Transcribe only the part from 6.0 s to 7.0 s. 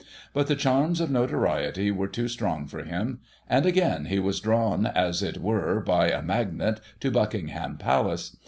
a magnet,